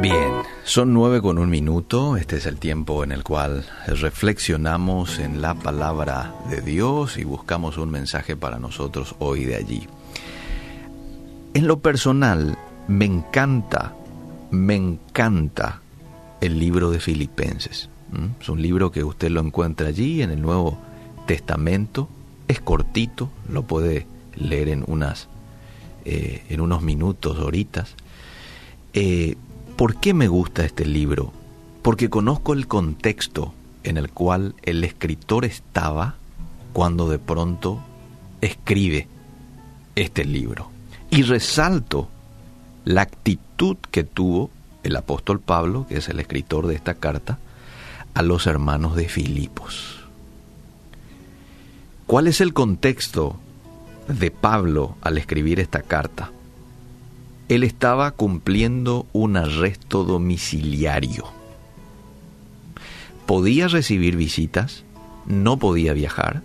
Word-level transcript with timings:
Bien, 0.00 0.30
son 0.64 0.92
nueve 0.92 1.22
con 1.22 1.38
un 1.38 1.48
minuto. 1.48 2.16
Este 2.16 2.36
es 2.36 2.46
el 2.46 2.58
tiempo 2.58 3.02
en 3.02 3.12
el 3.12 3.24
cual 3.24 3.64
reflexionamos 3.86 5.18
en 5.18 5.40
la 5.40 5.54
palabra 5.54 6.34
de 6.50 6.60
Dios 6.60 7.16
y 7.16 7.24
buscamos 7.24 7.78
un 7.78 7.90
mensaje 7.90 8.36
para 8.36 8.58
nosotros 8.58 9.16
hoy 9.18 9.44
de 9.46 9.56
allí. 9.56 9.88
En 11.54 11.66
lo 11.66 11.80
personal, 11.80 12.58
me 12.88 13.06
encanta, 13.06 13.94
me 14.50 14.76
encanta 14.76 15.80
el 16.40 16.58
libro 16.58 16.90
de 16.90 17.00
Filipenses. 17.00 17.88
Es 18.40 18.48
un 18.48 18.62
libro 18.62 18.92
que 18.92 19.02
usted 19.02 19.30
lo 19.30 19.40
encuentra 19.40 19.88
allí 19.88 20.22
en 20.22 20.30
el 20.30 20.42
Nuevo 20.42 20.78
Testamento. 21.26 22.08
Es 22.48 22.60
cortito, 22.60 23.30
lo 23.48 23.62
puede 23.62 24.06
leer 24.36 24.68
en 24.68 24.84
unas, 24.86 25.28
eh, 26.04 26.44
en 26.50 26.60
unos 26.60 26.82
minutos, 26.82 27.38
horitas. 27.38 27.94
Eh, 28.92 29.36
¿Por 29.76 29.96
qué 29.96 30.14
me 30.14 30.26
gusta 30.26 30.64
este 30.64 30.86
libro? 30.86 31.32
Porque 31.82 32.08
conozco 32.08 32.54
el 32.54 32.66
contexto 32.66 33.52
en 33.84 33.98
el 33.98 34.10
cual 34.10 34.54
el 34.62 34.82
escritor 34.84 35.44
estaba 35.44 36.14
cuando 36.72 37.10
de 37.10 37.18
pronto 37.18 37.82
escribe 38.40 39.06
este 39.94 40.24
libro. 40.24 40.70
Y 41.10 41.22
resalto 41.22 42.08
la 42.86 43.02
actitud 43.02 43.76
que 43.90 44.02
tuvo 44.02 44.50
el 44.82 44.96
apóstol 44.96 45.40
Pablo, 45.40 45.86
que 45.86 45.98
es 45.98 46.08
el 46.08 46.20
escritor 46.20 46.66
de 46.68 46.74
esta 46.74 46.94
carta, 46.94 47.38
a 48.14 48.22
los 48.22 48.46
hermanos 48.46 48.96
de 48.96 49.10
Filipos. 49.10 50.00
¿Cuál 52.06 52.28
es 52.28 52.40
el 52.40 52.54
contexto 52.54 53.36
de 54.08 54.30
Pablo 54.30 54.96
al 55.02 55.18
escribir 55.18 55.60
esta 55.60 55.82
carta? 55.82 56.30
Él 57.48 57.62
estaba 57.62 58.10
cumpliendo 58.10 59.06
un 59.12 59.36
arresto 59.36 60.04
domiciliario. 60.04 61.24
Podía 63.26 63.68
recibir 63.68 64.16
visitas, 64.16 64.84
no 65.26 65.56
podía 65.58 65.92
viajar. 65.92 66.42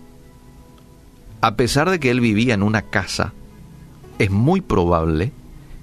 A 1.42 1.56
pesar 1.56 1.90
de 1.90 2.00
que 2.00 2.12
él 2.12 2.20
vivía 2.22 2.53
en 2.53 2.64
una 2.64 2.84
casa, 2.84 3.34
es 4.20 4.30
muy 4.30 4.62
probable 4.62 5.31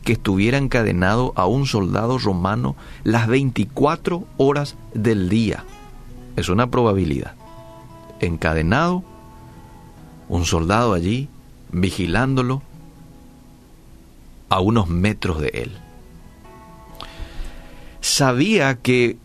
que 0.05 0.13
estuviera 0.13 0.59
encadenado 0.59 1.33
a 1.37 1.47
un 1.47 1.67
soldado 1.67 2.19
romano 2.19 2.77
las 3.03 3.27
24 3.27 4.25
horas 4.37 4.77
del 4.95 5.29
día. 5.29 5.65
Es 6.37 6.49
una 6.49 6.71
probabilidad. 6.71 7.35
Encadenado, 8.21 9.03
un 10.29 10.45
soldado 10.45 10.95
allí, 10.95 11.29
vigilándolo, 11.73 12.63
a 14.49 14.61
unos 14.61 14.89
metros 14.89 15.41
de 15.41 15.49
él. 15.49 15.73
Sabía 18.01 18.77
que 18.77 19.17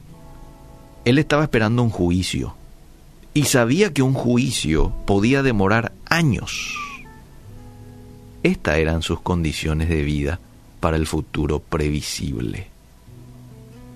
él 1.06 1.18
estaba 1.18 1.44
esperando 1.44 1.84
un 1.84 1.90
juicio 1.90 2.56
y 3.34 3.46
sabía 3.46 3.94
que 3.94 4.02
un 4.02 4.14
juicio 4.14 4.94
podía 5.06 5.44
demorar 5.44 5.94
años. 6.06 6.76
Estas 8.44 8.78
eran 8.78 9.02
sus 9.02 9.22
condiciones 9.22 9.90
de 9.90 10.04
vida 10.04 10.40
para 10.80 10.98
el 10.98 11.08
futuro 11.08 11.60
previsible. 11.60 12.68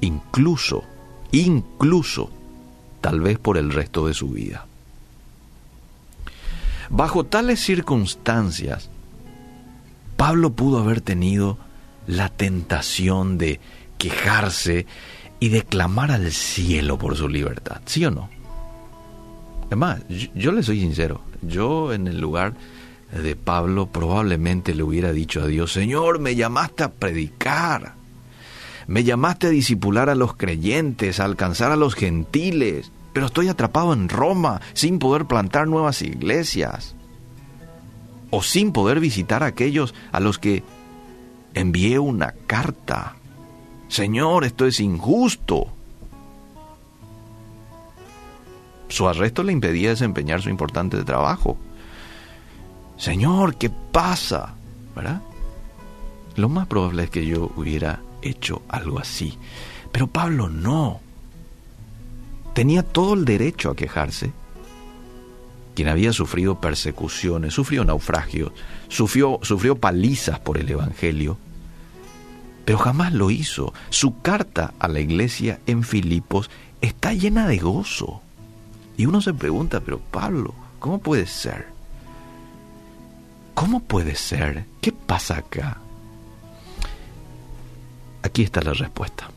Incluso, 0.01 0.83
incluso, 1.31 2.29
tal 3.01 3.19
vez 3.19 3.37
por 3.37 3.57
el 3.57 3.71
resto 3.71 4.07
de 4.07 4.13
su 4.13 4.29
vida. 4.29 4.65
Bajo 6.89 7.25
tales 7.25 7.59
circunstancias, 7.59 8.89
Pablo 10.17 10.51
pudo 10.53 10.79
haber 10.79 10.99
tenido 10.99 11.59
la 12.07 12.29
tentación 12.29 13.37
de 13.37 13.59
quejarse 13.99 14.87
y 15.39 15.49
de 15.49 15.61
clamar 15.61 16.11
al 16.11 16.31
cielo 16.31 16.97
por 16.97 17.15
su 17.15 17.29
libertad, 17.29 17.81
¿sí 17.85 18.03
o 18.03 18.11
no? 18.11 18.29
Es 19.69 19.77
más, 19.77 20.01
yo, 20.33 20.51
le 20.51 20.63
soy 20.63 20.79
sincero, 20.79 21.21
yo 21.43 21.93
en 21.93 22.07
el 22.07 22.19
lugar 22.19 22.55
de 23.11 23.35
Pablo 23.35 23.87
probablemente 23.87 24.73
le 24.73 24.83
hubiera 24.83 25.11
dicho 25.11 25.41
a 25.41 25.47
Dios, 25.47 25.71
Señor, 25.71 26.19
me 26.19 26.35
llamaste 26.35 26.83
a 26.83 26.91
predicar, 26.91 27.93
me 28.87 29.03
llamaste 29.03 29.47
a 29.47 29.51
disipular 29.51 30.09
a 30.09 30.15
los 30.15 30.35
creyentes, 30.35 31.19
a 31.19 31.25
alcanzar 31.25 31.71
a 31.71 31.75
los 31.75 31.93
gentiles, 31.93 32.91
pero 33.13 33.27
estoy 33.27 33.49
atrapado 33.49 33.93
en 33.93 34.09
Roma 34.09 34.61
sin 34.73 34.97
poder 34.97 35.25
plantar 35.25 35.67
nuevas 35.67 36.01
iglesias 36.01 36.96
o 38.29 38.41
sin 38.41 38.71
poder 38.71 38.99
visitar 38.99 39.43
a 39.43 39.47
aquellos 39.47 39.93
a 40.11 40.19
los 40.19 40.39
que 40.39 40.63
envié 41.53 41.99
una 41.99 42.33
carta. 42.45 43.15
Señor, 43.87 44.43
esto 44.43 44.65
es 44.65 44.79
injusto. 44.79 45.67
Su 48.89 49.07
arresto 49.07 49.43
le 49.43 49.53
impedía 49.53 49.89
desempeñar 49.89 50.41
su 50.41 50.49
importante 50.49 51.03
trabajo. 51.03 51.57
Señor, 52.97 53.55
¿qué 53.55 53.69
pasa? 53.69 54.53
¿Verdad? 54.95 55.21
Lo 56.35 56.49
más 56.49 56.67
probable 56.67 57.03
es 57.03 57.09
que 57.09 57.25
yo 57.25 57.51
hubiera 57.55 58.01
hecho 58.21 58.61
algo 58.69 58.99
así. 58.99 59.37
Pero 59.91 60.07
Pablo 60.07 60.49
no. 60.49 60.99
Tenía 62.53 62.83
todo 62.83 63.13
el 63.13 63.25
derecho 63.25 63.69
a 63.69 63.75
quejarse 63.75 64.31
quien 65.77 65.89
había 65.89 66.11
sufrido 66.11 66.59
persecuciones, 66.59 67.53
sufrió 67.53 67.85
naufragios, 67.85 68.51
sufrió, 68.87 69.37
sufrió 69.43 69.75
palizas 69.75 70.39
por 70.39 70.57
el 70.57 70.67
Evangelio, 70.67 71.37
pero 72.65 72.79
jamás 72.79 73.13
lo 73.13 73.29
hizo. 73.29 73.75
Su 73.91 74.19
carta 74.23 74.73
a 74.79 74.87
la 74.87 75.01
iglesia 75.01 75.59
en 75.67 75.83
Filipos 75.83 76.49
está 76.81 77.13
llena 77.13 77.47
de 77.47 77.59
gozo. 77.59 78.23
Y 78.97 79.05
uno 79.05 79.21
se 79.21 79.35
pregunta, 79.35 79.79
pero 79.81 79.99
Pablo, 79.99 80.55
¿cómo 80.79 80.97
puede 80.97 81.27
ser? 81.27 81.67
¿Cómo 83.53 83.79
puede 83.79 84.15
ser? 84.15 84.65
¿Qué 84.81 84.91
pasa 84.91 85.37
acá? 85.37 85.77
Aquí 88.23 88.41
está 88.41 88.61
la 88.61 88.73
respuesta. 88.73 89.29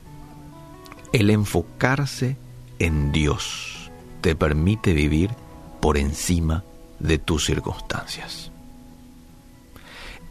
El 1.12 1.28
enfocarse 1.28 2.38
en 2.78 3.12
Dios 3.12 3.90
te 4.22 4.34
permite 4.34 4.94
vivir 4.94 5.32
por 5.80 5.96
encima 5.96 6.64
de 6.98 7.18
tus 7.18 7.44
circunstancias. 7.44 8.50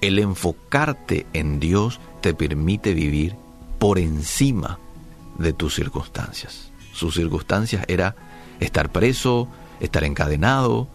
El 0.01 0.19
enfocarte 0.19 1.25
en 1.33 1.59
Dios 1.59 1.99
te 2.21 2.33
permite 2.33 2.93
vivir 2.93 3.35
por 3.79 3.99
encima 3.99 4.79
de 5.37 5.53
tus 5.53 5.75
circunstancias. 5.75 6.71
Sus 6.93 7.15
circunstancias 7.15 7.83
era 7.87 8.15
estar 8.59 8.91
preso, 8.91 9.47
estar 9.79 10.03
encadenado, 10.03 10.87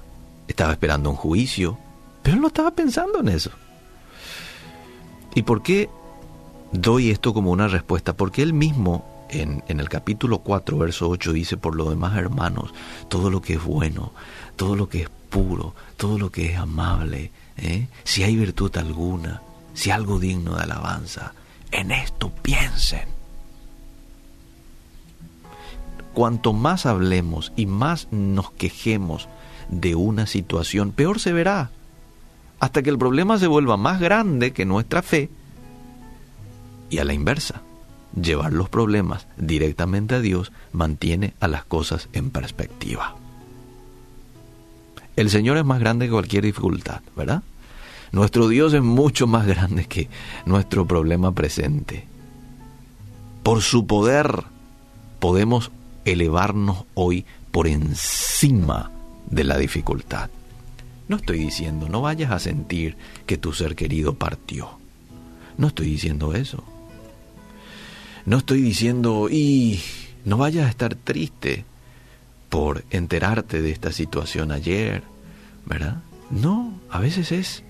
estaba 0.49 0.73
esperando 0.73 1.11
un 1.11 1.17
juicio, 1.17 1.79
pero 2.23 2.37
él 2.37 2.43
no 2.43 2.49
estaba 2.49 2.71
pensando 2.71 3.21
en 3.21 3.29
eso. 3.29 3.51
¿Y 5.35 5.43
por 5.43 5.63
qué 5.63 5.89
doy 6.73 7.11
esto 7.11 7.35
como 7.35 7.51
una 7.51 7.69
respuesta? 7.69 8.17
Porque 8.17 8.43
él 8.43 8.53
mismo 8.53 9.14
en, 9.29 9.63
el 9.67 9.89
capítulo 9.89 10.39
4, 10.39 10.79
verso 10.79 11.09
8 11.09 11.33
dice, 11.33 11.57
por 11.57 11.75
lo 11.75 11.91
demás, 11.91 12.17
hermanos, 12.17 12.73
todo 13.09 13.31
lo 13.31 13.41
que 13.41 13.55
es 13.55 13.65
bueno, 13.65 14.13
todo 14.57 14.77
lo 14.77 14.89
que 14.89 15.03
es 15.03 15.11
puro, 15.31 15.75
todo 15.97 16.19
lo 16.19 16.31
que 16.31 16.53
es 16.53 16.59
amable, 16.59 17.31
¿eh? 17.57 17.89
si 18.05 18.23
hay 18.23 18.37
virtud 18.37 18.77
alguna, 18.77 19.43
si 19.75 19.91
algo 19.91 20.19
digno 20.19 20.57
de 20.57 20.63
alabanza, 20.63 21.35
en 21.71 21.91
esto 21.91 22.31
piensen. 22.31 23.09
Cuanto 26.13 26.53
más 26.53 26.87
hablemos 26.87 27.53
y 27.57 27.67
más 27.67 28.09
nos 28.13 28.53
quejemos 28.53 29.29
de 29.69 29.97
una 29.97 30.27
situación, 30.27 30.93
peor 30.93 31.19
se 31.19 31.33
verá, 31.33 31.71
hasta 32.61 32.83
que 32.83 32.91
el 32.91 32.99
problema 32.99 33.39
se 33.39 33.49
vuelva 33.49 33.77
más 33.77 34.01
grande 34.01 34.53
que 34.53 34.65
nuestra 34.65 35.03
fe 35.03 35.29
y 36.89 36.99
a 36.99 37.05
la 37.05 37.15
inversa 37.15 37.63
llevar 38.21 38.53
los 38.53 38.69
problemas 38.69 39.27
directamente 39.37 40.15
a 40.17 40.21
Dios 40.21 40.53
mantiene 40.73 41.35
a 41.41 41.49
las 41.49 41.65
cosas 41.65 42.09
en 42.13 42.31
perspectiva. 42.31 43.17
El 45.17 45.31
Señor 45.31 45.57
es 45.59 45.65
más 45.65 45.81
grande 45.81 46.07
que 46.07 46.13
cualquier 46.13 46.45
dificultad, 46.45 47.01
¿verdad? 47.17 47.43
Nuestro 48.13 48.49
Dios 48.49 48.75
es 48.75 48.83
mucho 48.83 49.27
más 49.27 49.47
grande 49.47 49.87
que 49.87 50.09
nuestro 50.47 50.87
problema 50.87 51.33
presente. 51.33 52.07
Por 53.43 53.63
su 53.63 53.87
poder 53.87 54.45
podemos 55.19 55.71
elevarnos 56.05 56.85
hoy 56.95 57.25
por 57.51 57.67
encima 57.67 58.91
de 59.31 59.45
la 59.45 59.59
dificultad. 59.59 60.31
No 61.09 61.17
estoy 61.17 61.39
diciendo, 61.39 61.89
no 61.89 62.01
vayas 62.01 62.31
a 62.31 62.39
sentir 62.39 62.97
que 63.27 63.37
tu 63.37 63.53
ser 63.53 63.77
querido 63.77 64.15
partió. 64.15 64.71
No 65.59 65.69
estoy 65.69 65.87
diciendo 65.87 66.35
eso. 66.35 66.65
No 68.27 68.39
estoy 68.39 68.63
diciendo, 68.63 69.29
y 69.31 69.81
no 70.25 70.39
vayas 70.39 70.67
a 70.67 70.71
estar 70.71 70.95
triste 70.95 71.65
por 72.49 72.85
enterarte 72.91 73.61
de 73.61 73.71
esta 73.71 73.93
situación 73.93 74.53
ayer, 74.53 75.03
¿verdad? 75.67 76.03
No, 76.31 76.73
a 76.91 77.01
veces 77.01 77.33
es 77.33 77.65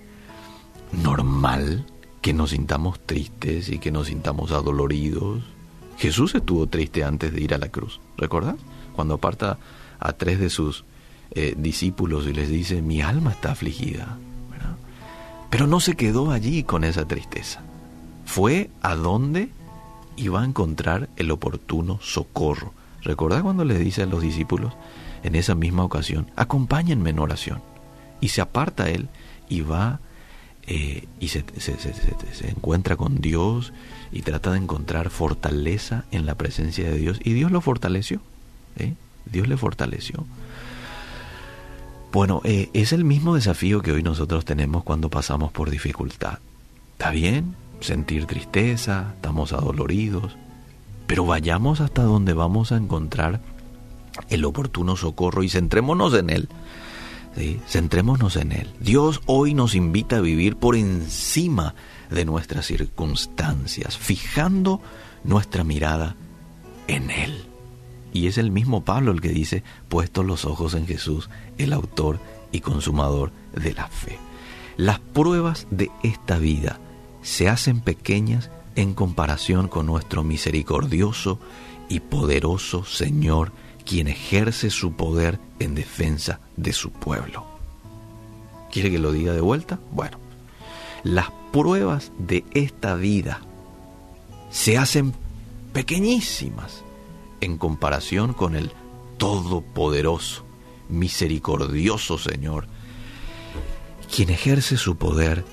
normal 0.91 1.85
que 2.21 2.33
nos 2.33 2.51
sintamos 2.51 2.99
tristes 3.05 3.69
y 3.69 3.79
que 3.79 3.91
nos 3.91 4.07
sintamos 4.07 4.51
adoloridos, 4.51 5.43
Jesús 5.97 6.35
estuvo 6.35 6.67
triste 6.67 7.03
antes 7.03 7.33
de 7.33 7.41
ir 7.41 7.53
a 7.53 7.57
la 7.57 7.69
cruz, 7.69 7.99
¿recuerdas? 8.17 8.55
Cuando 8.95 9.15
aparta 9.15 9.57
a 9.99 10.13
tres 10.13 10.39
de 10.39 10.49
sus 10.49 10.83
eh, 11.31 11.55
discípulos 11.57 12.27
y 12.27 12.33
les 12.33 12.49
dice, 12.49 12.81
mi 12.81 13.01
alma 13.01 13.31
está 13.31 13.51
afligida. 13.51 14.17
Pero 15.49 15.67
no 15.67 15.79
se 15.79 15.95
quedó 15.95 16.31
allí 16.31 16.63
con 16.63 16.83
esa 16.83 17.07
tristeza. 17.07 17.61
Fue 18.25 18.69
a 18.81 18.95
donde 18.95 19.49
iba 20.17 20.41
a 20.41 20.45
encontrar 20.45 21.09
el 21.17 21.31
oportuno 21.31 21.99
socorro. 22.01 22.73
¿Recordás 23.01 23.43
cuando 23.43 23.65
le 23.65 23.77
dice 23.77 24.03
a 24.03 24.07
los 24.07 24.21
discípulos 24.21 24.73
en 25.23 25.35
esa 25.35 25.55
misma 25.55 25.83
ocasión, 25.83 26.31
acompáñenme 26.35 27.11
en 27.11 27.19
oración? 27.19 27.61
Y 28.21 28.29
se 28.29 28.41
aparta 28.41 28.89
él 28.89 29.09
y 29.49 29.61
va 29.61 29.99
eh, 30.67 31.07
y 31.19 31.27
se, 31.27 31.43
se, 31.59 32.49
encuentra 32.49 32.95
con 32.95 33.21
Dios 33.21 33.71
y 34.11 34.23
trata 34.23 34.51
de 34.51 34.57
encontrar 34.57 35.11
fortaleza 35.11 36.05
en 36.11 36.25
la 36.25 36.35
presencia 36.35 36.89
de 36.89 36.97
Dios. 36.97 37.19
Y 37.23 37.33
Dios 37.33 37.51
lo 37.51 37.61
fortaleció. 37.61 38.19
¿eh? 38.77 38.93
Dios 39.25 39.47
le 39.47 39.57
fortaleció. 39.57 40.25
Bueno, 42.11 42.41
eh, 42.45 42.69
es 42.73 42.93
el 42.93 43.03
mismo 43.03 43.35
desafío 43.35 43.81
que 43.81 43.91
hoy 43.91 44.01
nosotros 44.01 44.45
tenemos 44.45 44.83
cuando 44.83 45.09
pasamos 45.09 45.51
por 45.51 45.69
dificultad. 45.69 46.39
Está 46.93 47.11
bien 47.11 47.55
sentir 47.79 48.25
tristeza, 48.25 49.13
estamos 49.15 49.53
adoloridos, 49.53 50.35
pero 51.07 51.25
vayamos 51.25 51.81
hasta 51.81 52.03
donde 52.03 52.33
vamos 52.33 52.71
a 52.71 52.77
encontrar 52.77 53.41
el 54.29 54.45
oportuno 54.45 54.95
socorro 54.95 55.43
y 55.43 55.49
centrémonos 55.49 56.13
en 56.13 56.29
Él. 56.29 56.49
Centrémonos 57.67 58.37
en 58.37 58.53
Él. 58.53 58.69
Dios 58.79 59.21
hoy 59.25 59.53
nos 59.53 59.75
invita 59.75 60.17
a 60.17 60.21
vivir 60.21 60.55
por 60.55 60.75
encima 60.75 61.75
de 62.09 62.23
nuestras 62.23 62.65
circunstancias, 62.65 63.97
fijando 63.97 64.81
nuestra 65.23 65.63
mirada 65.63 66.15
en 66.87 67.11
Él. 67.11 67.45
Y 68.13 68.27
es 68.27 68.37
el 68.37 68.51
mismo 68.51 68.85
Pablo 68.85 69.11
el 69.11 69.19
que 69.19 69.29
dice, 69.29 69.63
puestos 69.89 70.25
los 70.25 70.45
ojos 70.45 70.73
en 70.75 70.87
Jesús, 70.87 71.29
el 71.57 71.73
autor 71.73 72.19
y 72.53 72.61
consumador 72.61 73.33
de 73.53 73.73
la 73.73 73.87
fe. 73.87 74.17
Las 74.77 74.99
pruebas 74.99 75.67
de 75.71 75.91
esta 76.03 76.37
vida 76.37 76.79
se 77.25 77.49
hacen 77.49 77.81
pequeñas 77.81 78.51
en 78.75 78.93
comparación 78.93 79.67
con 79.67 79.87
nuestro 79.87 80.23
misericordioso 80.23 81.39
y 81.89 81.99
poderoso 81.99 82.85
Señor, 82.85 83.51
quien 83.83 84.07
ejerce 84.07 84.69
su 84.69 84.93
poder 84.93 85.39
en 85.57 85.73
defensa 85.73 86.39
de 86.55 86.71
su 86.71 86.91
pueblo. 86.91 87.43
¿Quiere 88.71 88.91
que 88.91 88.99
lo 88.99 89.11
diga 89.11 89.33
de 89.33 89.41
vuelta? 89.41 89.79
Bueno, 89.91 90.19
las 91.03 91.31
pruebas 91.51 92.11
de 92.19 92.45
esta 92.51 92.93
vida 92.93 93.41
se 94.51 94.77
hacen 94.77 95.15
pequeñísimas 95.73 96.83
en 97.41 97.57
comparación 97.57 98.33
con 98.33 98.55
el 98.55 98.71
Todopoderoso, 99.17 100.45
misericordioso 100.89 102.19
Señor, 102.19 102.67
quien 104.13 104.29
ejerce 104.29 104.77
su 104.77 104.97
poder 104.97 105.43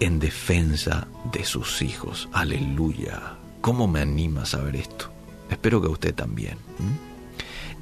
en 0.00 0.18
defensa 0.18 1.08
de 1.32 1.44
sus 1.44 1.82
hijos. 1.82 2.28
Aleluya. 2.32 3.34
¿Cómo 3.60 3.88
me 3.88 4.00
anima 4.00 4.42
a 4.42 4.46
saber 4.46 4.76
esto? 4.76 5.10
Espero 5.50 5.80
que 5.80 5.88
usted 5.88 6.14
también. 6.14 6.58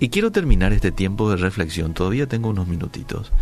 Y 0.01 0.09
quiero 0.09 0.33
terminar 0.33 0.73
este 0.73 0.93
tiempo 0.93 1.31
de 1.31 1.37
reflexión, 1.37 1.95
todavía 1.95 2.27
tengo 2.27 2.49
unos 2.49 2.69
minutitos, 2.69 3.33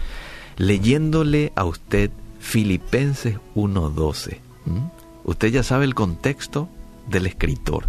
leyéndole 0.56 1.52
a 1.56 1.64
usted 1.64 2.10
Filipenses 2.40 3.36
1.12. 3.54 4.38
Usted 5.24 5.48
ya 5.48 5.62
sabe 5.62 5.84
el 5.84 5.94
contexto 5.94 6.69
del 7.08 7.26
escritor. 7.26 7.86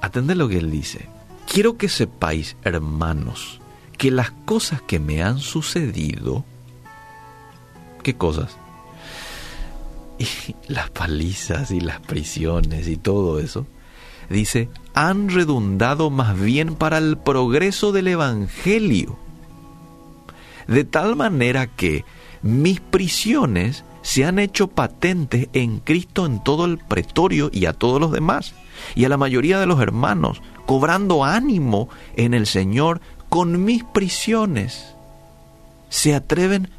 Atende 0.00 0.34
lo 0.34 0.48
que 0.48 0.58
él 0.58 0.70
dice. 0.70 1.08
Quiero 1.50 1.76
que 1.76 1.88
sepáis, 1.88 2.56
hermanos, 2.62 3.60
que 3.96 4.10
las 4.10 4.30
cosas 4.30 4.82
que 4.82 5.00
me 5.00 5.22
han 5.22 5.38
sucedido, 5.38 6.44
¿qué 8.02 8.14
cosas? 8.14 8.56
Y 10.48 10.54
las 10.68 10.90
palizas 10.90 11.70
y 11.70 11.80
las 11.80 12.00
prisiones 12.00 12.88
y 12.88 12.96
todo 12.96 13.38
eso, 13.38 13.66
dice, 14.30 14.68
han 14.94 15.28
redundado 15.28 16.10
más 16.10 16.40
bien 16.40 16.74
para 16.74 16.98
el 16.98 17.18
progreso 17.18 17.92
del 17.92 18.08
Evangelio. 18.08 19.18
De 20.66 20.84
tal 20.84 21.16
manera 21.16 21.66
que 21.66 22.04
mis 22.42 22.80
prisiones 22.80 23.84
se 24.02 24.24
han 24.24 24.38
hecho 24.38 24.68
patentes 24.68 25.48
en 25.52 25.80
Cristo 25.80 26.26
en 26.26 26.42
todo 26.42 26.64
el 26.64 26.78
pretorio 26.78 27.50
y 27.52 27.66
a 27.66 27.72
todos 27.72 28.00
los 28.00 28.12
demás, 28.12 28.54
y 28.94 29.04
a 29.04 29.08
la 29.08 29.16
mayoría 29.16 29.58
de 29.58 29.66
los 29.66 29.80
hermanos, 29.80 30.42
cobrando 30.64 31.24
ánimo 31.24 31.88
en 32.16 32.34
el 32.34 32.46
Señor 32.46 33.00
con 33.28 33.64
mis 33.64 33.84
prisiones. 33.84 34.94
Se 35.88 36.14
atreven 36.14 36.70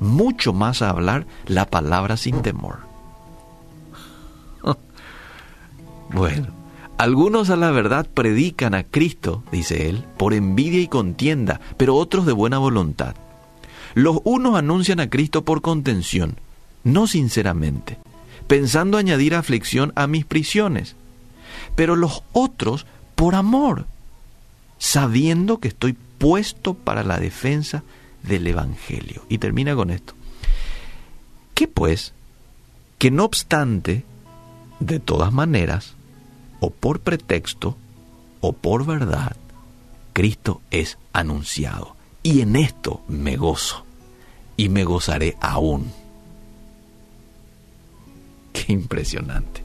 mucho 0.00 0.52
más 0.52 0.82
a 0.82 0.90
hablar 0.90 1.26
la 1.46 1.66
palabra 1.66 2.16
sin 2.16 2.42
temor. 2.42 2.80
bueno, 6.12 6.48
algunos 6.98 7.50
a 7.50 7.56
la 7.56 7.70
verdad 7.70 8.06
predican 8.12 8.74
a 8.74 8.82
Cristo, 8.82 9.42
dice 9.52 9.88
él, 9.88 10.04
por 10.16 10.32
envidia 10.32 10.80
y 10.80 10.88
contienda, 10.88 11.60
pero 11.76 11.96
otros 11.96 12.24
de 12.24 12.32
buena 12.32 12.58
voluntad. 12.58 13.14
Los 13.94 14.18
unos 14.24 14.56
anuncian 14.56 15.00
a 15.00 15.10
Cristo 15.10 15.44
por 15.44 15.62
contención, 15.62 16.36
no 16.84 17.06
sinceramente, 17.06 17.98
pensando 18.46 18.98
añadir 18.98 19.34
aflicción 19.34 19.92
a 19.94 20.06
mis 20.06 20.24
prisiones, 20.24 20.96
pero 21.74 21.96
los 21.96 22.22
otros 22.32 22.86
por 23.14 23.34
amor, 23.34 23.86
sabiendo 24.78 25.58
que 25.58 25.68
estoy 25.68 25.96
puesto 26.18 26.74
para 26.74 27.02
la 27.02 27.18
defensa 27.18 27.82
del 28.26 28.46
Evangelio. 28.46 29.24
Y 29.28 29.38
termina 29.38 29.74
con 29.74 29.90
esto. 29.90 30.14
¿Qué 31.54 31.68
pues? 31.68 32.12
Que 32.98 33.10
no 33.10 33.24
obstante, 33.24 34.04
de 34.80 35.00
todas 35.00 35.32
maneras, 35.32 35.94
o 36.60 36.70
por 36.70 37.00
pretexto, 37.00 37.76
o 38.40 38.52
por 38.52 38.84
verdad, 38.86 39.36
Cristo 40.12 40.60
es 40.70 40.98
anunciado. 41.12 41.96
Y 42.22 42.40
en 42.40 42.56
esto 42.56 43.02
me 43.08 43.36
gozo, 43.36 43.84
y 44.56 44.68
me 44.68 44.84
gozaré 44.84 45.36
aún. 45.40 45.92
Qué 48.52 48.72
impresionante. 48.72 49.62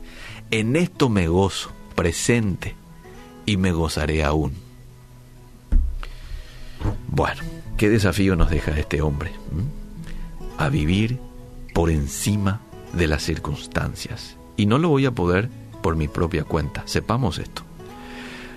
En 0.51 0.75
esto 0.75 1.09
me 1.09 1.27
gozo, 1.27 1.71
presente, 1.95 2.75
y 3.45 3.57
me 3.57 3.71
gozaré 3.71 4.23
aún. 4.23 4.53
Bueno, 7.07 7.41
qué 7.81 7.89
desafío 7.89 8.35
nos 8.35 8.51
deja 8.51 8.77
este 8.77 9.01
hombre. 9.01 9.31
A 10.59 10.69
vivir 10.69 11.17
por 11.73 11.89
encima 11.89 12.61
de 12.93 13.07
las 13.07 13.23
circunstancias. 13.23 14.37
Y 14.55 14.67
no 14.67 14.77
lo 14.77 14.89
voy 14.89 15.07
a 15.07 15.15
poder 15.15 15.49
por 15.81 15.95
mi 15.95 16.07
propia 16.07 16.43
cuenta. 16.43 16.83
Sepamos 16.85 17.39
esto. 17.39 17.63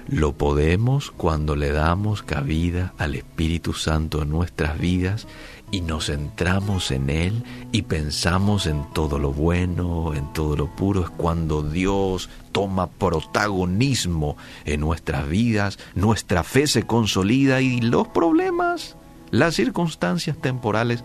Lo 0.09 0.35
podemos 0.35 1.11
cuando 1.11 1.57
le 1.57 1.73
damos 1.73 2.23
cabida 2.23 2.93
al 2.99 3.14
Espíritu 3.14 3.73
Santo 3.73 4.21
en 4.21 4.28
nuestras 4.28 4.78
vidas 4.78 5.26
y 5.71 5.81
nos 5.81 6.09
centramos 6.09 6.90
en 6.90 7.09
Él 7.09 7.45
y 7.73 7.81
pensamos 7.81 8.66
en 8.66 8.85
todo 8.93 9.19
lo 9.19 9.33
bueno, 9.33 10.12
en 10.12 10.31
todo 10.35 10.54
lo 10.54 10.66
puro, 10.76 11.00
es 11.00 11.09
cuando 11.09 11.62
Dios 11.62 12.28
toma 12.52 12.90
protagonismo 12.90 14.37
en 14.66 14.81
nuestras 14.81 15.26
vidas, 15.26 15.78
nuestra 15.95 16.45
fe 16.45 16.66
se 16.66 16.83
consolida 16.83 17.62
y 17.62 17.81
los 17.81 18.07
problemas, 18.09 18.99
las 19.35 19.57
circunstancias 19.57 20.37
temporales 20.37 21.03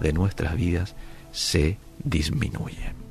de 0.00 0.12
nuestras 0.12 0.56
vidas 0.56 0.94
se 1.30 1.78
disminuyen. 2.02 3.05